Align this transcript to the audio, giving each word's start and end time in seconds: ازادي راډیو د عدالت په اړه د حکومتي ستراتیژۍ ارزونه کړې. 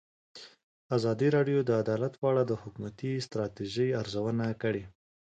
ازادي 0.97 1.27
راډیو 1.35 1.59
د 1.65 1.71
عدالت 1.81 2.13
په 2.17 2.25
اړه 2.31 2.43
د 2.45 2.51
حکومتي 2.61 3.11
ستراتیژۍ 3.27 3.89
ارزونه 4.01 4.45
کړې. 4.61 4.83